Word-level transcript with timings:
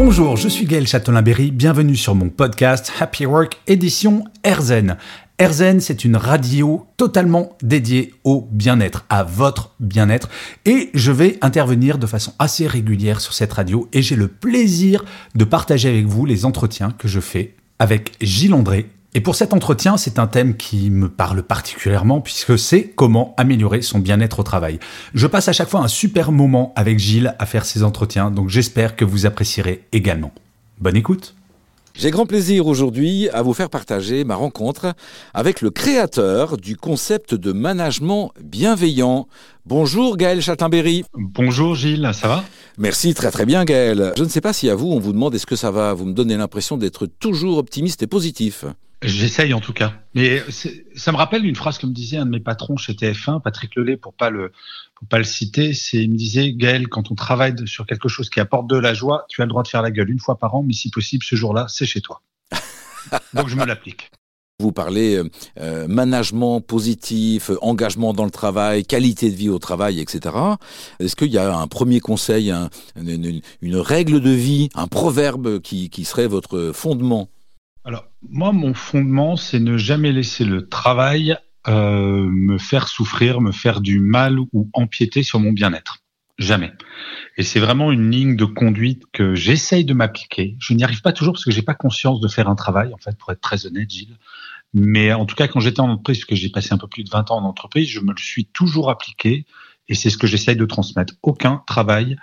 Bonjour, 0.00 0.36
je 0.36 0.46
suis 0.46 0.64
Gaël 0.64 0.86
Châtelain-Berry, 0.86 1.50
bienvenue 1.50 1.96
sur 1.96 2.14
mon 2.14 2.28
podcast 2.28 2.92
Happy 3.00 3.26
Work 3.26 3.58
édition 3.66 4.22
RZN. 4.46 4.96
RZN, 5.42 5.80
c'est 5.80 6.04
une 6.04 6.14
radio 6.14 6.86
totalement 6.96 7.58
dédiée 7.64 8.14
au 8.22 8.48
bien-être, 8.52 9.06
à 9.10 9.24
votre 9.24 9.74
bien-être. 9.80 10.28
Et 10.66 10.90
je 10.94 11.10
vais 11.10 11.36
intervenir 11.42 11.98
de 11.98 12.06
façon 12.06 12.32
assez 12.38 12.68
régulière 12.68 13.20
sur 13.20 13.32
cette 13.32 13.52
radio 13.52 13.88
et 13.92 14.00
j'ai 14.00 14.14
le 14.14 14.28
plaisir 14.28 15.04
de 15.34 15.42
partager 15.42 15.88
avec 15.88 16.06
vous 16.06 16.26
les 16.26 16.44
entretiens 16.44 16.92
que 16.92 17.08
je 17.08 17.18
fais 17.18 17.56
avec 17.80 18.12
Gilles 18.20 18.54
André. 18.54 18.88
Et 19.14 19.20
pour 19.20 19.34
cet 19.34 19.54
entretien, 19.54 19.96
c'est 19.96 20.18
un 20.18 20.26
thème 20.26 20.56
qui 20.56 20.90
me 20.90 21.08
parle 21.08 21.42
particulièrement 21.42 22.20
puisque 22.20 22.58
c'est 22.58 22.88
comment 22.88 23.34
améliorer 23.38 23.80
son 23.80 24.00
bien-être 24.00 24.40
au 24.40 24.42
travail. 24.42 24.78
Je 25.14 25.26
passe 25.26 25.48
à 25.48 25.52
chaque 25.52 25.70
fois 25.70 25.80
un 25.80 25.88
super 25.88 26.30
moment 26.30 26.74
avec 26.76 26.98
Gilles 26.98 27.34
à 27.38 27.46
faire 27.46 27.64
ces 27.64 27.82
entretiens, 27.82 28.30
donc 28.30 28.50
j'espère 28.50 28.96
que 28.96 29.06
vous 29.06 29.24
apprécierez 29.24 29.86
également. 29.92 30.32
Bonne 30.78 30.96
écoute 30.96 31.34
j'ai 31.98 32.12
grand 32.12 32.26
plaisir 32.26 32.68
aujourd'hui 32.68 33.28
à 33.30 33.42
vous 33.42 33.54
faire 33.54 33.70
partager 33.70 34.22
ma 34.22 34.36
rencontre 34.36 34.94
avec 35.34 35.62
le 35.62 35.70
créateur 35.70 36.56
du 36.56 36.76
concept 36.76 37.34
de 37.34 37.50
management 37.50 38.30
bienveillant. 38.40 39.26
Bonjour 39.68 40.16
Gaël 40.16 40.40
Chatinberry. 40.40 41.04
Bonjour 41.12 41.74
Gilles, 41.74 42.08
ça 42.14 42.26
va? 42.26 42.44
Merci, 42.78 43.12
très 43.12 43.30
très 43.30 43.44
bien 43.44 43.66
Gaël. 43.66 44.14
Je 44.16 44.24
ne 44.24 44.28
sais 44.30 44.40
pas 44.40 44.54
si 44.54 44.70
à 44.70 44.74
vous 44.74 44.86
on 44.86 44.98
vous 44.98 45.12
demande 45.12 45.34
est-ce 45.34 45.44
que 45.44 45.56
ça 45.56 45.70
va, 45.70 45.92
vous 45.92 46.06
me 46.06 46.14
donnez 46.14 46.38
l'impression 46.38 46.78
d'être 46.78 47.04
toujours 47.04 47.58
optimiste 47.58 48.02
et 48.02 48.06
positif? 48.06 48.64
J'essaye 49.02 49.52
en 49.52 49.60
tout 49.60 49.74
cas. 49.74 49.92
Mais 50.14 50.42
ça 50.96 51.12
me 51.12 51.18
rappelle 51.18 51.44
une 51.44 51.54
phrase 51.54 51.76
que 51.76 51.84
me 51.84 51.92
disait 51.92 52.16
un 52.16 52.24
de 52.24 52.30
mes 52.30 52.40
patrons 52.40 52.78
chez 52.78 52.94
TF1, 52.94 53.42
Patrick 53.42 53.76
Lelay, 53.76 53.98
pour 53.98 54.14
pas 54.14 54.30
le 54.30 54.52
pour 54.94 55.06
pas 55.06 55.18
le 55.18 55.24
citer, 55.24 55.74
c'est 55.74 55.98
il 55.98 56.12
me 56.12 56.16
disait 56.16 56.54
Gaël, 56.54 56.88
quand 56.88 57.10
on 57.10 57.14
travaille 57.14 57.54
sur 57.66 57.84
quelque 57.84 58.08
chose 58.08 58.30
qui 58.30 58.40
apporte 58.40 58.70
de 58.70 58.78
la 58.78 58.94
joie, 58.94 59.26
tu 59.28 59.42
as 59.42 59.44
le 59.44 59.50
droit 59.50 59.64
de 59.64 59.68
faire 59.68 59.82
la 59.82 59.90
gueule 59.90 60.08
une 60.08 60.18
fois 60.18 60.38
par 60.38 60.54
an, 60.54 60.62
mais 60.62 60.72
si 60.72 60.88
possible 60.88 61.22
ce 61.24 61.36
jour-là, 61.36 61.66
c'est 61.68 61.84
chez 61.84 62.00
toi. 62.00 62.22
Donc 63.34 63.48
je 63.48 63.56
me 63.56 63.66
l'applique. 63.66 64.10
Vous 64.60 64.72
parlez 64.72 65.22
euh, 65.60 65.86
management 65.86 66.60
positif, 66.60 67.52
engagement 67.62 68.12
dans 68.12 68.24
le 68.24 68.32
travail, 68.32 68.84
qualité 68.84 69.30
de 69.30 69.36
vie 69.36 69.48
au 69.48 69.60
travail, 69.60 70.00
etc. 70.00 70.34
Est-ce 70.98 71.14
qu'il 71.14 71.30
y 71.30 71.38
a 71.38 71.56
un 71.56 71.68
premier 71.68 72.00
conseil, 72.00 72.52
une, 72.96 73.76
règle 73.76 74.20
de 74.20 74.30
vie, 74.30 74.68
un 74.74 74.88
proverbe 74.88 75.60
qui, 75.60 75.90
qui 75.90 76.04
serait 76.04 76.26
votre 76.26 76.72
fondement? 76.74 77.28
Alors, 77.84 78.06
moi, 78.28 78.50
mon 78.50 78.74
fondement, 78.74 79.36
c'est 79.36 79.60
ne 79.60 79.76
jamais 79.76 80.10
laisser 80.10 80.44
le 80.44 80.68
travail 80.68 81.36
euh, 81.68 82.28
me 82.28 82.58
faire 82.58 82.88
souffrir, 82.88 83.40
me 83.40 83.52
faire 83.52 83.80
du 83.80 84.00
mal 84.00 84.40
ou 84.40 84.68
empiéter 84.72 85.22
sur 85.22 85.38
mon 85.38 85.52
bien-être. 85.52 85.98
Jamais. 86.38 86.72
Et 87.36 87.44
c'est 87.44 87.60
vraiment 87.60 87.92
une 87.92 88.10
ligne 88.10 88.34
de 88.34 88.44
conduite 88.44 89.04
que 89.12 89.34
j'essaye 89.34 89.84
de 89.84 89.94
m'appliquer. 89.94 90.56
Je 90.58 90.74
n'y 90.74 90.82
arrive 90.82 91.02
pas 91.02 91.12
toujours 91.12 91.34
parce 91.34 91.44
que 91.44 91.50
j'ai 91.52 91.62
pas 91.62 91.74
conscience 91.74 92.20
de 92.20 92.26
faire 92.26 92.48
un 92.48 92.56
travail, 92.56 92.92
en 92.92 92.96
fait, 92.96 93.16
pour 93.16 93.30
être 93.30 93.40
très 93.40 93.66
honnête, 93.66 93.88
Gilles. 93.90 94.16
Mais 94.74 95.12
en 95.12 95.24
tout 95.24 95.34
cas, 95.34 95.48
quand 95.48 95.60
j'étais 95.60 95.80
en 95.80 95.90
entreprise, 95.90 96.24
que 96.24 96.34
j'ai 96.34 96.50
passé 96.50 96.72
un 96.72 96.78
peu 96.78 96.88
plus 96.88 97.04
de 97.04 97.10
20 97.10 97.30
ans 97.30 97.38
en 97.38 97.44
entreprise, 97.44 97.88
je 97.88 98.00
me 98.00 98.12
le 98.12 98.20
suis 98.20 98.46
toujours 98.46 98.90
appliqué 98.90 99.46
et 99.88 99.94
c'est 99.94 100.10
ce 100.10 100.18
que 100.18 100.26
j'essaye 100.26 100.56
de 100.56 100.66
transmettre. 100.66 101.14
Aucun 101.22 101.62
travail 101.66 102.16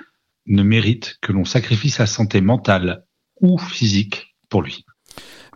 ne 0.45 0.61
mérite 0.61 1.17
que 1.21 1.31
l'on 1.31 1.45
sacrifie 1.45 1.89
sa 1.89 2.05
santé 2.05 2.41
mentale 2.41 3.05
ou 3.41 3.57
physique 3.57 4.35
pour 4.49 4.61
lui. 4.61 4.85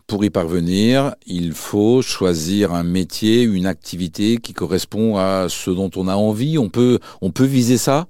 Pour 0.07 0.25
y 0.25 0.31
parvenir, 0.31 1.13
il 1.27 1.53
faut 1.53 2.01
choisir 2.01 2.73
un 2.73 2.83
métier, 2.83 3.43
une 3.43 3.67
activité 3.67 4.37
qui 4.37 4.53
correspond 4.53 5.17
à 5.17 5.47
ce 5.49 5.69
dont 5.69 5.91
on 5.95 6.07
a 6.07 6.15
envie. 6.15 6.57
On 6.57 6.69
peut, 6.69 6.97
on 7.21 7.29
peut 7.29 7.45
viser 7.45 7.77
ça? 7.77 8.07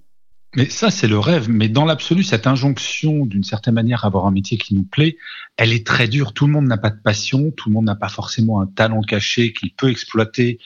Mais 0.55 0.69
ça, 0.69 0.89
c'est 0.89 1.07
le 1.07 1.19
rêve. 1.19 1.49
Mais 1.49 1.69
dans 1.69 1.85
l'absolu, 1.85 2.23
cette 2.23 2.47
injonction, 2.47 3.25
d'une 3.25 3.43
certaine 3.43 3.75
manière, 3.75 4.03
à 4.03 4.07
avoir 4.07 4.25
un 4.25 4.31
métier 4.31 4.57
qui 4.57 4.75
nous 4.75 4.83
plaît, 4.83 5.17
elle 5.57 5.71
est 5.71 5.85
très 5.85 6.07
dure. 6.07 6.33
Tout 6.33 6.47
le 6.47 6.53
monde 6.53 6.67
n'a 6.67 6.77
pas 6.77 6.89
de 6.89 6.99
passion, 7.01 7.51
tout 7.51 7.69
le 7.69 7.73
monde 7.73 7.85
n'a 7.85 7.95
pas 7.95 8.09
forcément 8.09 8.61
un 8.61 8.65
talent 8.65 9.01
caché 9.01 9.53
qu'il 9.53 9.73
peut 9.73 9.89
exploiter 9.89 10.59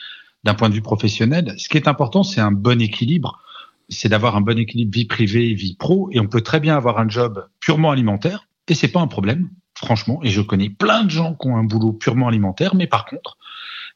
d'un 0.44 0.54
point 0.54 0.68
de 0.68 0.74
vue 0.74 0.82
professionnel. 0.82 1.54
Ce 1.58 1.68
qui 1.68 1.76
est 1.76 1.88
important, 1.88 2.22
c'est 2.22 2.40
un 2.40 2.52
bon 2.52 2.80
équilibre. 2.80 3.40
C'est 3.88 4.08
d'avoir 4.08 4.36
un 4.36 4.40
bon 4.40 4.58
équilibre 4.58 4.92
vie 4.92 5.04
privée 5.04 5.54
vie 5.54 5.76
pro. 5.76 6.08
Et 6.12 6.20
on 6.20 6.26
peut 6.26 6.40
très 6.40 6.60
bien 6.60 6.76
avoir 6.76 6.98
un 6.98 7.08
job 7.08 7.46
purement 7.60 7.90
alimentaire, 7.90 8.46
et 8.68 8.74
c'est 8.74 8.88
pas 8.88 9.00
un 9.00 9.06
problème 9.06 9.50
franchement, 9.74 10.20
et 10.22 10.30
je 10.30 10.40
connais 10.40 10.70
plein 10.70 11.04
de 11.04 11.10
gens 11.10 11.34
qui 11.34 11.48
ont 11.48 11.56
un 11.56 11.64
boulot 11.64 11.92
purement 11.92 12.28
alimentaire, 12.28 12.74
mais 12.74 12.86
par 12.86 13.04
contre, 13.04 13.36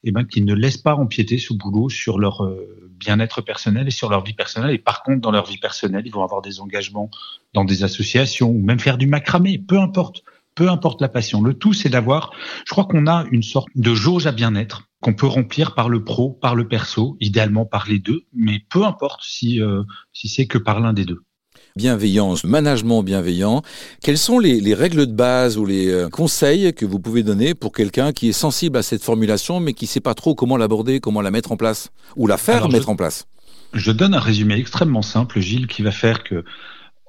eh 0.04 0.12
ben, 0.12 0.24
qui 0.24 0.42
ne 0.42 0.54
laissent 0.54 0.78
pas 0.78 0.94
empiéter 0.94 1.38
ce 1.38 1.52
boulot 1.52 1.88
sur 1.88 2.18
leur 2.18 2.44
euh, 2.44 2.90
bien-être 2.92 3.42
personnel 3.42 3.88
et 3.88 3.90
sur 3.90 4.10
leur 4.10 4.24
vie 4.24 4.34
personnelle. 4.34 4.74
Et 4.74 4.78
par 4.78 5.02
contre, 5.02 5.20
dans 5.20 5.30
leur 5.30 5.46
vie 5.46 5.58
personnelle, 5.58 6.04
ils 6.06 6.12
vont 6.12 6.22
avoir 6.22 6.42
des 6.42 6.60
engagements 6.60 7.10
dans 7.54 7.64
des 7.64 7.84
associations 7.84 8.50
ou 8.50 8.60
même 8.60 8.80
faire 8.80 8.98
du 8.98 9.06
macramé, 9.06 9.58
peu 9.58 9.78
importe. 9.78 10.22
Peu 10.54 10.68
importe 10.68 11.00
la 11.00 11.08
passion. 11.08 11.40
Le 11.40 11.54
tout, 11.54 11.72
c'est 11.72 11.88
d'avoir, 11.88 12.32
je 12.66 12.72
crois 12.72 12.84
qu'on 12.84 13.06
a 13.06 13.24
une 13.30 13.44
sorte 13.44 13.68
de 13.76 13.94
jauge 13.94 14.26
à 14.26 14.32
bien-être 14.32 14.88
qu'on 15.00 15.14
peut 15.14 15.28
remplir 15.28 15.74
par 15.74 15.88
le 15.88 16.02
pro, 16.02 16.30
par 16.32 16.56
le 16.56 16.66
perso, 16.66 17.16
idéalement 17.20 17.64
par 17.64 17.86
les 17.86 18.00
deux, 18.00 18.22
mais 18.32 18.64
peu 18.68 18.84
importe 18.84 19.22
si, 19.22 19.62
euh, 19.62 19.84
si 20.12 20.26
c'est 20.26 20.48
que 20.48 20.58
par 20.58 20.80
l'un 20.80 20.92
des 20.92 21.04
deux 21.04 21.22
bienveillance, 21.78 22.42
management 22.42 23.04
bienveillant. 23.04 23.62
Quelles 24.02 24.18
sont 24.18 24.40
les, 24.40 24.74
règles 24.74 25.06
de 25.06 25.12
base 25.12 25.56
ou 25.56 25.64
les 25.64 25.88
euh, 25.88 26.08
conseils 26.08 26.74
que 26.74 26.84
vous 26.84 26.98
pouvez 26.98 27.22
donner 27.22 27.54
pour 27.54 27.72
quelqu'un 27.72 28.12
qui 28.12 28.28
est 28.28 28.32
sensible 28.32 28.76
à 28.76 28.82
cette 28.82 29.02
formulation 29.02 29.60
mais 29.60 29.74
qui 29.74 29.84
ne 29.84 29.88
sait 29.88 30.00
pas 30.00 30.14
trop 30.14 30.34
comment 30.34 30.56
l'aborder, 30.56 30.98
comment 30.98 31.22
la 31.22 31.30
mettre 31.30 31.52
en 31.52 31.56
place 31.56 31.90
ou 32.16 32.26
la 32.26 32.36
faire 32.36 32.68
mettre 32.68 32.88
en 32.88 32.96
place? 32.96 33.28
Je 33.74 33.92
donne 33.92 34.12
un 34.12 34.20
résumé 34.20 34.56
extrêmement 34.56 35.02
simple, 35.02 35.38
Gilles, 35.38 35.68
qui 35.68 35.82
va 35.82 35.92
faire 35.92 36.24
que 36.24 36.44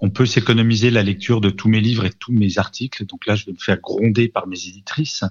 on 0.02 0.12
peut 0.12 0.28
s'économiser 0.28 0.92
la 0.92 1.02
lecture 1.02 1.42
de 1.42 1.50
tous 1.50 1.68
mes 1.68 1.82
livres 1.82 2.06
et 2.06 2.12
tous 2.12 2.32
mes 2.32 2.60
articles. 2.60 3.06
Donc 3.08 3.26
là, 3.26 3.36
je 3.36 3.48
vais 3.48 3.54
me 3.54 3.58
faire 3.58 3.82
gronder 3.82 4.30
par 4.30 4.46
mes 4.46 4.68
éditrices. 4.68 5.24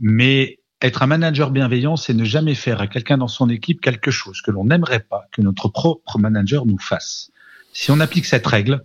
Mais 0.00 0.60
être 0.80 1.02
un 1.02 1.06
manager 1.06 1.50
bienveillant, 1.50 1.96
c'est 1.96 2.14
ne 2.14 2.24
jamais 2.24 2.54
faire 2.54 2.80
à 2.80 2.86
quelqu'un 2.86 3.18
dans 3.18 3.28
son 3.28 3.50
équipe 3.50 3.82
quelque 3.82 4.10
chose 4.10 4.40
que 4.40 4.50
l'on 4.50 4.64
n'aimerait 4.64 5.00
pas 5.00 5.26
que 5.30 5.42
notre 5.42 5.68
propre 5.68 6.18
manager 6.18 6.64
nous 6.64 6.78
fasse. 6.78 7.30
Si 7.72 7.90
on 7.90 8.00
applique 8.00 8.26
cette 8.26 8.46
règle, 8.46 8.84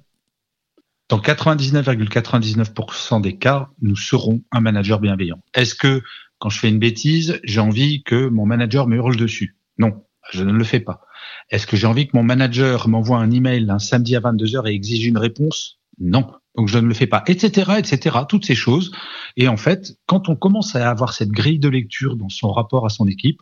dans 1.10 1.20
99,99% 1.20 3.22
des 3.22 3.38
cas, 3.38 3.70
nous 3.82 3.96
serons 3.96 4.42
un 4.52 4.62
manager 4.62 5.00
bienveillant. 5.00 5.44
Est-ce 5.54 5.76
que 5.76 6.02
quand 6.40 6.50
je 6.50 6.60
fais 6.60 6.70
une 6.70 6.80
bêtise, 6.80 7.40
j'ai 7.44 7.60
envie 7.60 8.04
que 8.04 8.28
mon 8.28 8.46
manager 8.46 8.88
me 8.88 8.98
hurle 8.98 9.16
dessus? 9.16 9.56
Non, 9.78 10.04
je 10.32 10.44
ne 10.44 10.52
le 10.52 10.64
fais 10.64 10.80
pas. 10.80 11.02
Est-ce 11.50 11.68
que 11.68 11.78
j'ai 11.78 11.88
envie 11.88 12.08
que 12.08 12.16
mon 12.16 12.24
manager 12.24 12.88
m'envoie 12.88 13.18
un 13.18 13.32
email 13.32 13.70
un 13.70 13.80
samedi 13.80 14.16
à 14.16 14.20
22h 14.20 14.70
et 14.70 14.74
exige 14.74 15.06
une 15.06 15.18
réponse? 15.18 15.80
Non. 16.00 16.32
Donc 16.56 16.68
je 16.68 16.78
ne 16.78 16.88
le 16.88 16.94
fais 16.94 17.08
pas, 17.08 17.24
etc., 17.28 17.74
etc. 17.78 18.18
Toutes 18.28 18.46
ces 18.46 18.56
choses. 18.56 18.92
Et 19.38 19.48
en 19.48 19.58
fait, 19.58 19.98
quand 20.06 20.30
on 20.30 20.36
commence 20.36 20.76
à 20.76 20.90
avoir 20.90 21.14
cette 21.14 21.32
grille 21.32 21.60
de 21.60 21.70
lecture 21.70 22.16
dans 22.16 22.30
son 22.30 22.52
rapport 22.52 22.86
à 22.86 22.90
son 22.90 23.08
équipe, 23.08 23.42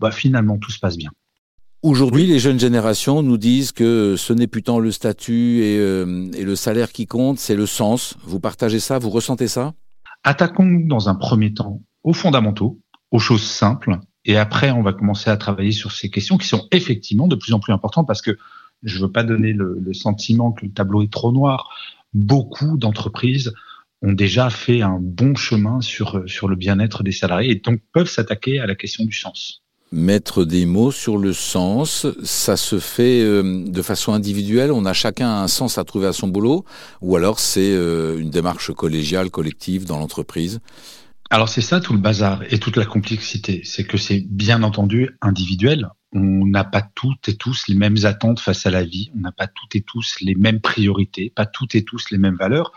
bah 0.00 0.10
finalement 0.10 0.58
tout 0.58 0.70
se 0.70 0.78
passe 0.78 0.96
bien. 0.96 1.10
Aujourd'hui, 1.82 2.28
les 2.28 2.38
jeunes 2.38 2.60
générations 2.60 3.24
nous 3.24 3.38
disent 3.38 3.72
que 3.72 4.14
ce 4.16 4.32
n'est 4.32 4.46
plus 4.46 4.62
tant 4.62 4.78
le 4.78 4.92
statut 4.92 5.62
euh, 5.64 6.30
et, 6.32 6.44
le 6.44 6.54
salaire 6.54 6.92
qui 6.92 7.06
compte, 7.06 7.40
c'est 7.40 7.56
le 7.56 7.66
sens. 7.66 8.14
Vous 8.22 8.38
partagez 8.38 8.78
ça, 8.78 9.00
vous 9.00 9.10
ressentez 9.10 9.48
ça? 9.48 9.74
Attaquons-nous 10.22 10.86
dans 10.86 11.08
un 11.08 11.16
premier 11.16 11.52
temps 11.52 11.82
aux 12.04 12.12
fondamentaux, 12.12 12.78
aux 13.10 13.18
choses 13.18 13.42
simples, 13.42 13.98
et 14.24 14.36
après 14.36 14.70
on 14.70 14.82
va 14.82 14.92
commencer 14.92 15.28
à 15.28 15.36
travailler 15.36 15.72
sur 15.72 15.90
ces 15.90 16.08
questions 16.08 16.38
qui 16.38 16.46
sont 16.46 16.68
effectivement 16.70 17.26
de 17.26 17.34
plus 17.34 17.52
en 17.52 17.58
plus 17.58 17.72
importantes 17.72 18.06
parce 18.06 18.22
que 18.22 18.38
je 18.84 18.98
ne 18.98 19.02
veux 19.02 19.10
pas 19.10 19.24
donner 19.24 19.52
le, 19.52 19.76
le 19.80 19.92
sentiment 19.92 20.52
que 20.52 20.64
le 20.64 20.72
tableau 20.72 21.02
est 21.02 21.12
trop 21.12 21.32
noir. 21.32 21.68
Beaucoup 22.14 22.76
d'entreprises 22.76 23.52
ont 24.02 24.12
déjà 24.12 24.50
fait 24.50 24.82
un 24.82 24.98
bon 25.00 25.34
chemin 25.34 25.80
sur, 25.80 26.22
sur 26.28 26.46
le 26.46 26.54
bien-être 26.54 27.02
des 27.02 27.10
salariés 27.10 27.50
et 27.50 27.54
donc 27.56 27.80
peuvent 27.92 28.08
s'attaquer 28.08 28.60
à 28.60 28.66
la 28.66 28.76
question 28.76 29.04
du 29.04 29.12
sens 29.12 29.61
mettre 29.92 30.44
des 30.44 30.64
mots 30.64 30.90
sur 30.90 31.18
le 31.18 31.32
sens, 31.32 32.06
ça 32.22 32.56
se 32.56 32.78
fait 32.78 33.22
euh, 33.22 33.64
de 33.66 33.82
façon 33.82 34.12
individuelle, 34.14 34.72
on 34.72 34.86
a 34.86 34.94
chacun 34.94 35.30
un 35.42 35.48
sens 35.48 35.78
à 35.78 35.84
trouver 35.84 36.06
à 36.06 36.12
son 36.12 36.28
boulot, 36.28 36.64
ou 37.02 37.14
alors 37.16 37.38
c'est 37.38 37.72
euh, 37.72 38.18
une 38.18 38.30
démarche 38.30 38.72
collégiale, 38.72 39.30
collective 39.30 39.84
dans 39.84 39.98
l'entreprise 39.98 40.60
Alors 41.30 41.48
c'est 41.48 41.60
ça 41.60 41.80
tout 41.80 41.92
le 41.92 41.98
bazar 41.98 42.42
et 42.50 42.58
toute 42.58 42.76
la 42.76 42.86
complexité, 42.86 43.60
c'est 43.64 43.84
que 43.84 43.98
c'est 43.98 44.24
bien 44.28 44.62
entendu 44.62 45.10
individuel. 45.20 45.88
On 46.14 46.46
n'a 46.46 46.64
pas 46.64 46.82
toutes 46.82 47.28
et 47.28 47.36
tous 47.36 47.64
les 47.68 47.74
mêmes 47.74 47.96
attentes 48.04 48.40
face 48.40 48.66
à 48.66 48.70
la 48.70 48.84
vie. 48.84 49.10
On 49.16 49.20
n'a 49.20 49.32
pas 49.32 49.46
toutes 49.46 49.76
et 49.76 49.80
tous 49.80 50.16
les 50.20 50.34
mêmes 50.34 50.60
priorités, 50.60 51.32
pas 51.34 51.46
toutes 51.46 51.74
et 51.74 51.84
tous 51.84 52.10
les 52.10 52.18
mêmes 52.18 52.36
valeurs. 52.36 52.72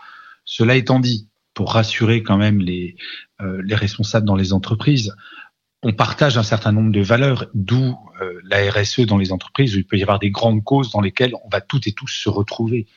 Cela 0.46 0.74
étant 0.74 1.00
dit, 1.00 1.28
pour 1.52 1.72
rassurer 1.72 2.22
quand 2.22 2.36
même 2.36 2.60
les, 2.60 2.96
euh, 3.40 3.60
les 3.64 3.74
responsables 3.74 4.26
dans 4.26 4.36
les 4.36 4.52
entreprises, 4.52 5.14
on 5.86 5.92
partage 5.92 6.36
un 6.36 6.42
certain 6.42 6.72
nombre 6.72 6.90
de 6.90 7.00
valeurs, 7.00 7.46
d'où 7.54 7.96
euh, 8.20 8.40
la 8.42 8.68
RSE 8.72 9.02
dans 9.02 9.18
les 9.18 9.30
entreprises, 9.30 9.76
où 9.76 9.78
il 9.78 9.86
peut 9.86 9.96
y 9.96 10.02
avoir 10.02 10.18
des 10.18 10.30
grandes 10.30 10.64
causes 10.64 10.90
dans 10.90 11.00
lesquelles 11.00 11.32
on 11.44 11.48
va 11.48 11.60
toutes 11.60 11.86
et 11.86 11.92
tous 11.92 12.08
se 12.08 12.28
retrouver. 12.28 12.88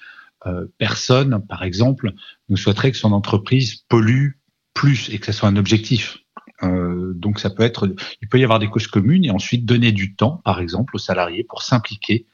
Euh, 0.47 0.65
personne, 0.79 1.45
par 1.47 1.61
exemple, 1.61 2.13
ne 2.49 2.55
souhaiterait 2.55 2.91
que 2.91 2.97
son 2.97 3.11
entreprise 3.11 3.83
pollue 3.89 4.29
plus 4.73 5.09
et 5.09 5.19
que 5.19 5.27
ce 5.27 5.31
soit 5.31 5.47
un 5.47 5.55
objectif. 5.55 6.17
Euh, 6.63 7.13
donc 7.13 7.39
ça 7.39 7.51
peut 7.51 7.61
être, 7.61 7.93
il 8.23 8.27
peut 8.27 8.39
y 8.39 8.43
avoir 8.43 8.57
des 8.57 8.69
causes 8.69 8.87
communes 8.87 9.23
et 9.23 9.29
ensuite 9.29 9.65
donner 9.65 9.91
du 9.91 10.15
temps, 10.15 10.41
par 10.43 10.59
exemple, 10.59 10.95
aux 10.95 10.99
salariés 10.99 11.43
pour 11.43 11.61
s'impliquer 11.61 12.25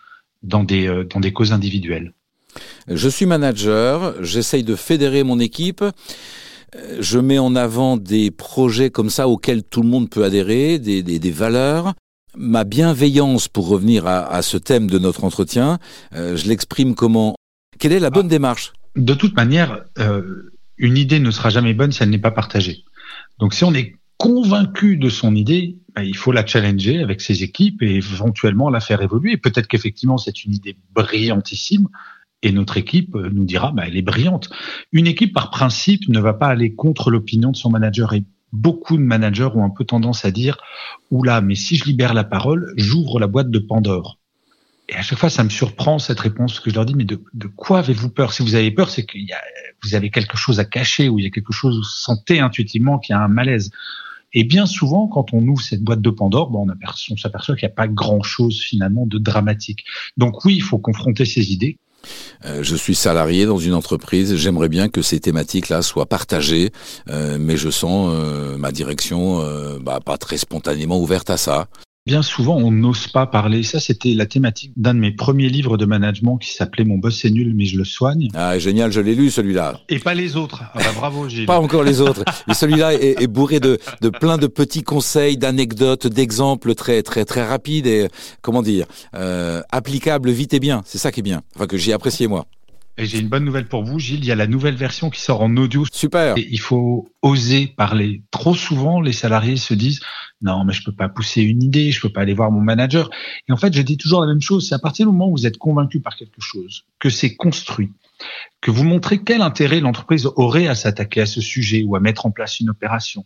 dans 0.42 0.64
des 0.64 1.04
dans 1.10 1.20
des 1.20 1.34
causes 1.34 1.52
individuelles. 1.52 2.14
Je 2.88 3.10
suis 3.10 3.26
manager, 3.26 4.24
j'essaye 4.24 4.64
de 4.64 4.76
fédérer 4.76 5.24
mon 5.24 5.40
équipe. 5.40 5.84
Je 7.00 7.20
mets 7.20 7.40
en 7.40 7.56
avant 7.56 7.98
des 7.98 8.32
projets 8.32 8.90
comme 8.90 9.10
ça 9.10 9.28
auxquels 9.28 9.64
tout 9.64 9.82
le 9.82 9.88
monde 9.88 10.10
peut 10.10 10.24
adhérer, 10.24 10.80
des, 10.80 11.04
des, 11.04 11.20
des 11.20 11.32
valeurs. 11.32 11.94
Ma 12.38 12.64
bienveillance, 12.66 13.48
pour 13.48 13.68
revenir 13.68 14.08
à, 14.08 14.26
à, 14.26 14.42
ce 14.42 14.58
thème 14.58 14.90
de 14.90 15.00
notre 15.00 15.24
entretien, 15.24 15.80
euh, 16.14 16.36
je 16.36 16.48
l'exprime 16.48 16.94
comment? 16.96 17.36
Quelle 17.80 17.94
est 17.94 18.00
la 18.00 18.10
bonne 18.10 18.26
ah, 18.28 18.30
démarche? 18.30 18.74
De 18.96 19.14
toute 19.14 19.36
manière, 19.36 19.86
euh, 20.00 20.52
une 20.78 20.98
idée 20.98 21.20
ne 21.20 21.32
sera 21.32 21.50
jamais 21.50 21.74
bonne 21.74 21.92
si 21.92 22.04
elle 22.04 22.10
n'est 22.10 22.18
pas 22.18 22.32
partagée. 22.32 22.84
Donc 23.40 23.54
si 23.54 23.64
on 23.64 23.74
est 23.74 23.96
convaincu 24.18 24.98
de 24.98 25.10
son 25.10 25.36
idée, 25.36 25.78
ben, 25.96 26.04
il 26.04 26.16
faut 26.16 26.32
la 26.32 26.46
challenger 26.46 27.02
avec 27.02 27.22
ses 27.22 27.44
équipes 27.44 27.82
et 27.82 27.96
éventuellement 27.96 28.70
la 28.70 28.80
faire 28.80 29.02
évoluer. 29.02 29.38
Peut-être 29.38 29.68
qu'effectivement 29.68 30.18
c'est 30.18 30.44
une 30.44 30.54
idée 30.54 30.78
brillantissime 30.94 31.88
et 32.46 32.52
notre 32.52 32.78
équipe 32.78 33.16
nous 33.16 33.46
dira 33.46 33.72
ben, 33.72 33.84
elle 33.88 33.98
est 33.98 34.02
brillante. 34.02 34.50
Une 34.92 35.08
équipe 35.08 35.34
par 35.34 35.50
principe 35.50 36.08
ne 36.08 36.20
va 36.20 36.34
pas 36.34 36.48
aller 36.48 36.74
contre 36.76 37.10
l'opinion 37.10 37.52
de 37.52 37.58
son 37.58 37.70
manager 37.70 38.14
et 38.14 38.24
beaucoup 38.54 38.98
de 38.98 39.02
managers 39.02 39.50
ont 39.56 39.66
un 39.66 39.70
peu 39.70 39.84
tendance 39.84 40.26
à 40.26 40.32
dire 40.32 40.58
oula 41.12 41.42
mais 41.42 41.56
si 41.56 41.76
je 41.76 41.86
libère 41.86 42.14
la 42.14 42.24
parole, 42.24 42.74
j'ouvre 42.78 43.20
la 43.20 43.28
boîte 43.28 43.50
de 43.50 43.60
Pandore. 43.60 44.20
Et 44.88 44.94
à 44.94 45.02
chaque 45.02 45.18
fois, 45.18 45.32
ça 45.32 45.44
me 45.44 45.50
surprend 45.50 45.98
cette 45.98 46.20
réponse 46.20 46.60
que 46.60 46.70
je 46.70 46.76
leur 46.76 46.86
dis, 46.86 46.94
mais 46.94 47.06
de, 47.06 47.20
de 47.34 47.48
quoi 47.48 47.80
avez-vous 47.80 48.10
peur? 48.10 48.34
Si 48.34 48.44
vous 48.44 48.54
avez 48.54 48.70
peur, 48.70 48.92
c'est 48.92 49.04
que 49.04 49.18
vous 49.84 49.96
avez 49.96 50.12
quelque 50.12 50.38
chose 50.38 50.60
à 50.60 50.66
cacher 50.66 51.10
ou 51.10 51.18
il 51.18 51.24
y 51.24 51.28
a 51.28 51.32
quelque 51.32 51.54
chose 51.54 51.78
où 51.78 51.80
vous 51.80 51.84
sentez 51.84 52.40
intuitivement 52.40 53.00
qu'il 53.00 53.16
y 53.16 53.18
a 53.18 53.22
un 53.22 53.28
malaise. 53.28 53.72
Et 54.34 54.44
bien 54.44 54.68
souvent, 54.68 55.08
quand 55.08 55.34
on 55.34 55.42
ouvre 55.48 55.62
cette 55.62 55.82
boîte 55.82 56.02
de 56.02 56.10
Pandore, 56.12 56.52
bon, 56.52 56.68
on, 56.70 57.14
on 57.14 57.18
s'aperçoit 57.18 57.56
qu'il 57.56 57.68
n'y 57.68 57.72
a 57.72 57.76
pas 57.76 57.88
grand-chose 57.88 58.62
finalement 58.62 59.08
de 59.08 59.18
dramatique. 59.18 59.86
Donc 60.18 60.46
oui, 60.46 60.56
il 60.56 60.62
faut 60.62 60.78
confronter 60.78 61.26
ces 61.26 61.52
idées. 61.52 61.80
Euh, 62.46 62.64
je 62.64 62.76
suis 62.76 62.96
salarié 62.96 63.46
dans 63.46 63.58
une 63.58 63.74
entreprise, 63.74 64.36
j'aimerais 64.36 64.70
bien 64.70 64.90
que 64.90 65.02
ces 65.02 65.20
thématiques-là 65.20 65.82
soient 65.82 66.06
partagées, 66.06 66.72
euh, 67.10 67.38
mais 67.40 67.58
je 67.58 67.70
sens 67.70 68.10
euh, 68.12 68.58
ma 68.58 68.72
direction 68.72 69.44
bah, 69.82 70.00
pas 70.04 70.18
très 70.18 70.38
spontanément 70.38 71.00
ouverte 71.00 71.30
à 71.30 71.38
ça. 71.38 71.68
Bien 72.08 72.22
souvent, 72.22 72.58
on 72.58 72.70
n'ose 72.70 73.08
pas 73.08 73.26
parler. 73.26 73.64
Ça, 73.64 73.80
c'était 73.80 74.14
la 74.14 74.28
thématique 74.28 74.72
d'un 74.78 74.94
de 74.94 75.00
mes 75.00 75.12
premiers 75.12 75.50
livres 75.50 75.76
de 75.76 75.86
management 75.86 76.38
qui 76.38 76.54
s'appelait 76.54 76.84
Mon 76.84 77.00
boss 77.00 77.26
est 77.26 77.32
nul, 77.32 77.56
mais 77.56 77.66
je 77.66 77.80
le 77.80 77.84
soigne. 77.84 78.30
Ah, 78.36 78.60
génial, 78.60 78.92
je 78.92 79.00
l'ai 79.00 79.16
lu 79.16 79.32
celui-là. 79.32 79.80
Et 79.90 79.98
pas 79.98 80.14
les 80.14 80.36
autres. 80.36 80.62
Ah 80.76 80.78
bah, 80.78 80.92
bravo, 80.96 81.28
Gilles. 81.30 81.48
pas 81.48 81.60
encore 81.60 81.82
les 81.82 82.02
autres. 82.02 82.24
Et 82.48 82.54
celui-là 82.54 82.94
est, 82.94 83.24
est, 83.24 83.28
bourré 83.28 83.60
de, 83.60 83.80
de 84.02 84.10
plein 84.10 84.38
de 84.38 84.46
petits 84.46 84.84
conseils, 84.84 85.36
d'anecdotes, 85.36 86.06
d'exemples 86.06 86.76
très 86.76 87.02
très 87.02 87.26
très 87.26 87.44
rapides 87.44 87.88
et 87.88 88.08
comment 88.44 88.62
dire, 88.62 88.86
euh, 89.16 89.64
applicables 89.72 90.30
vite 90.30 90.54
et 90.54 90.60
bien. 90.60 90.84
C'est 90.86 91.00
ça 91.00 91.12
qui 91.12 91.22
est 91.22 91.24
bien. 91.24 91.42
Enfin 91.56 91.66
que 91.66 91.76
j'ai 91.76 91.92
apprécié 91.92 92.28
moi. 92.28 92.46
Et 92.98 93.06
j'ai 93.06 93.20
une 93.20 93.28
bonne 93.28 93.44
nouvelle 93.44 93.68
pour 93.68 93.84
vous, 93.84 94.00
Gilles. 94.00 94.20
Il 94.20 94.26
y 94.26 94.32
a 94.32 94.36
la 94.36 94.48
nouvelle 94.48 94.76
version 94.76 95.10
qui 95.10 95.20
sort 95.20 95.42
en 95.42 95.58
audio. 95.58 95.84
Super. 95.92 96.38
Et 96.38 96.48
il 96.50 96.60
faut 96.60 97.10
oser 97.22 97.68
parler. 97.68 98.24
Trop 98.32 98.56
souvent, 98.56 99.02
les 99.02 99.12
salariés 99.12 99.58
se 99.58 99.74
disent 99.74 100.00
non, 100.42 100.64
mais 100.64 100.74
je 100.74 100.84
peux 100.84 100.94
pas 100.94 101.10
pousser 101.10 101.42
une 101.42 101.64
idée, 101.64 101.92
je 101.92 102.00
peux 102.00 102.10
pas 102.10 102.22
aller 102.22 102.34
voir 102.34 102.52
mon 102.52 102.62
manager. 102.62 103.10
Et 103.50 103.52
en 103.52 103.58
fait, 103.58 103.74
je 103.74 103.82
dis 103.82 103.98
toujours 103.98 104.22
la 104.22 104.28
même 104.28 104.42
chose. 104.42 104.68
C'est 104.68 104.76
à 104.76 104.80
partir 104.80 105.06
du 105.06 105.12
moment 105.12 105.30
où 105.30 105.36
vous 105.36 105.46
êtes 105.46 105.58
convaincu 105.58 106.00
par 106.00 106.16
quelque 106.16 106.40
chose, 106.40 106.86
que 107.00 107.10
c'est 107.10 107.36
construit, 107.36 107.92
que 108.62 108.72
vous 108.72 108.84
montrez 108.84 109.22
quel 109.22 109.42
intérêt 109.42 109.82
l'entreprise 109.82 110.30
aurait 110.36 110.68
à 110.68 110.76
s'attaquer 110.76 111.22
à 111.22 111.26
ce 111.26 111.42
sujet 111.42 111.84
ou 111.84 111.96
à 111.96 112.00
mettre 112.00 112.26
en 112.26 112.32
place 112.32 112.60
une 112.60 112.70
opération, 112.70 113.26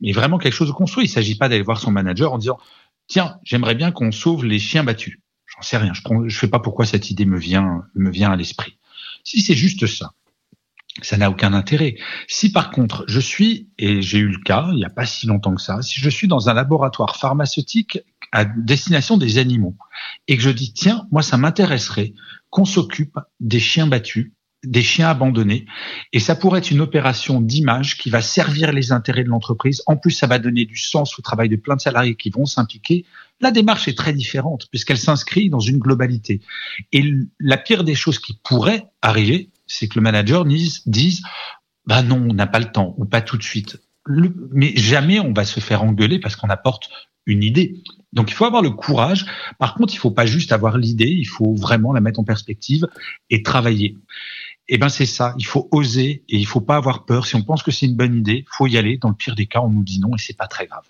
mais 0.00 0.12
vraiment 0.12 0.38
quelque 0.38 0.54
chose 0.54 0.68
de 0.68 0.72
construit. 0.72 1.04
Il 1.04 1.08
ne 1.08 1.14
s'agit 1.14 1.34
pas 1.34 1.48
d'aller 1.48 1.62
voir 1.62 1.78
son 1.80 1.90
manager 1.90 2.32
en 2.32 2.38
disant 2.38 2.58
tiens, 3.08 3.38
j'aimerais 3.44 3.74
bien 3.74 3.90
qu'on 3.90 4.12
sauve 4.12 4.44
les 4.44 4.58
chiens 4.58 4.84
battus. 4.84 5.18
J'en 5.46 5.62
sais 5.62 5.76
rien. 5.76 5.92
Je 5.92 6.02
ne 6.10 6.28
je 6.28 6.38
sais 6.38 6.48
pas 6.48 6.60
pourquoi 6.60 6.86
cette 6.86 7.10
idée 7.10 7.26
me 7.26 7.38
vient 7.38 7.82
me 7.94 8.10
vient 8.10 8.30
à 8.30 8.36
l'esprit. 8.36 8.78
Si 9.24 9.40
c'est 9.40 9.54
juste 9.54 9.86
ça, 9.86 10.12
ça 11.00 11.16
n'a 11.16 11.30
aucun 11.30 11.54
intérêt. 11.54 11.96
Si 12.28 12.52
par 12.52 12.70
contre 12.70 13.04
je 13.08 13.20
suis, 13.20 13.70
et 13.78 14.02
j'ai 14.02 14.18
eu 14.18 14.28
le 14.28 14.38
cas 14.38 14.68
il 14.72 14.76
n'y 14.76 14.84
a 14.84 14.90
pas 14.90 15.06
si 15.06 15.26
longtemps 15.26 15.54
que 15.54 15.62
ça, 15.62 15.80
si 15.82 16.00
je 16.00 16.10
suis 16.10 16.28
dans 16.28 16.48
un 16.48 16.54
laboratoire 16.54 17.16
pharmaceutique 17.16 17.98
à 18.32 18.44
destination 18.44 19.16
des 19.16 19.38
animaux 19.38 19.76
et 20.28 20.36
que 20.36 20.42
je 20.42 20.50
dis 20.50 20.72
tiens, 20.72 21.06
moi 21.10 21.22
ça 21.22 21.36
m'intéresserait 21.36 22.12
qu'on 22.50 22.64
s'occupe 22.64 23.18
des 23.40 23.60
chiens 23.60 23.86
battus, 23.86 24.32
des 24.64 24.82
chiens 24.82 25.08
abandonnés, 25.08 25.66
et 26.12 26.20
ça 26.20 26.36
pourrait 26.36 26.58
être 26.60 26.70
une 26.70 26.80
opération 26.80 27.40
d'image 27.40 27.96
qui 27.96 28.10
va 28.10 28.22
servir 28.22 28.72
les 28.72 28.92
intérêts 28.92 29.24
de 29.24 29.28
l'entreprise. 29.28 29.82
En 29.86 29.96
plus, 29.96 30.12
ça 30.12 30.26
va 30.26 30.38
donner 30.38 30.66
du 30.66 30.76
sens 30.76 31.18
au 31.18 31.22
travail 31.22 31.48
de 31.48 31.56
plein 31.56 31.76
de 31.76 31.80
salariés 31.80 32.14
qui 32.14 32.30
vont 32.30 32.46
s'impliquer. 32.46 33.04
La 33.40 33.50
démarche 33.50 33.88
est 33.88 33.96
très 33.96 34.12
différente 34.12 34.68
puisqu'elle 34.70 34.98
s'inscrit 34.98 35.50
dans 35.50 35.60
une 35.60 35.78
globalité. 35.78 36.40
Et 36.92 37.04
la 37.40 37.56
pire 37.56 37.84
des 37.84 37.94
choses 37.94 38.18
qui 38.18 38.38
pourrait 38.44 38.86
arriver, 39.02 39.50
c'est 39.66 39.88
que 39.88 39.96
le 39.96 40.02
manager 40.02 40.44
dise, 40.44 40.82
dise 40.86 41.22
bah 41.86 42.02
non, 42.02 42.26
on 42.30 42.34
n'a 42.34 42.46
pas 42.46 42.60
le 42.60 42.70
temps 42.70 42.94
ou 42.98 43.04
pas 43.04 43.20
tout 43.20 43.36
de 43.36 43.42
suite. 43.42 43.80
Mais 44.06 44.76
jamais 44.76 45.20
on 45.20 45.32
va 45.32 45.44
se 45.44 45.60
faire 45.60 45.82
engueuler 45.82 46.18
parce 46.18 46.36
qu'on 46.36 46.50
apporte 46.50 46.90
une 47.26 47.42
idée. 47.42 47.82
Donc 48.12 48.30
il 48.30 48.34
faut 48.34 48.44
avoir 48.44 48.62
le 48.62 48.70
courage. 48.70 49.26
Par 49.58 49.74
contre, 49.74 49.94
il 49.94 49.98
faut 49.98 50.10
pas 50.10 50.26
juste 50.26 50.52
avoir 50.52 50.76
l'idée, 50.76 51.08
il 51.08 51.24
faut 51.24 51.54
vraiment 51.54 51.92
la 51.92 52.00
mettre 52.00 52.20
en 52.20 52.24
perspective 52.24 52.86
et 53.30 53.42
travailler. 53.42 53.96
Eh 54.68 54.78
ben 54.78 54.88
c'est 54.88 55.06
ça, 55.06 55.34
il 55.38 55.44
faut 55.44 55.68
oser 55.72 56.22
et 56.28 56.36
il 56.36 56.46
faut 56.46 56.60
pas 56.60 56.76
avoir 56.76 57.04
peur. 57.04 57.26
Si 57.26 57.34
on 57.34 57.42
pense 57.42 57.62
que 57.62 57.72
c'est 57.72 57.86
une 57.86 57.96
bonne 57.96 58.14
idée, 58.14 58.44
faut 58.48 58.66
y 58.68 58.78
aller. 58.78 58.96
Dans 58.96 59.08
le 59.08 59.14
pire 59.14 59.34
des 59.34 59.46
cas, 59.46 59.60
on 59.60 59.68
nous 59.68 59.82
dit 59.82 59.98
non 59.98 60.14
et 60.14 60.18
c'est 60.18 60.36
pas 60.36 60.46
très 60.46 60.66
grave. 60.66 60.84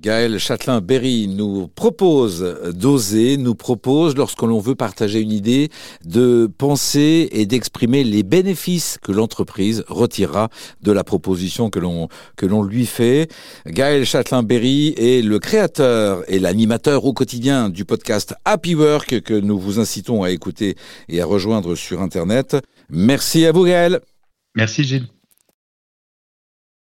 Gaël 0.00 0.38
Châtelain-Berry 0.38 1.26
nous 1.26 1.66
propose 1.66 2.72
d'oser, 2.72 3.36
nous 3.36 3.56
propose, 3.56 4.14
lorsque 4.14 4.42
l'on 4.42 4.60
veut 4.60 4.76
partager 4.76 5.20
une 5.20 5.32
idée, 5.32 5.70
de 6.04 6.48
penser 6.56 7.28
et 7.32 7.46
d'exprimer 7.46 8.04
les 8.04 8.22
bénéfices 8.22 8.98
que 9.02 9.10
l'entreprise 9.10 9.84
retirera 9.88 10.50
de 10.82 10.92
la 10.92 11.02
proposition 11.02 11.68
que 11.70 11.80
l'on 11.80 12.08
que 12.36 12.46
l'on 12.46 12.62
lui 12.62 12.86
fait. 12.86 13.28
Gaël 13.66 14.04
Châtelain-Berry 14.04 14.94
est 14.96 15.24
le 15.24 15.38
créateur 15.40 16.22
et 16.28 16.38
l'animateur 16.38 17.04
au 17.04 17.12
quotidien 17.12 17.68
du 17.68 17.84
podcast 17.84 18.34
Happy 18.44 18.76
Work 18.76 19.22
que 19.22 19.34
nous 19.34 19.58
vous 19.58 19.80
incitons 19.80 20.22
à 20.22 20.30
écouter 20.30 20.76
et 21.08 21.20
à 21.20 21.26
rejoindre 21.26 21.74
sur 21.74 22.02
Internet. 22.02 22.56
Merci 22.90 23.46
à 23.46 23.52
vous 23.52 23.64
Gaël. 23.64 24.00
Merci 24.54 24.84
Gilles. 24.84 25.08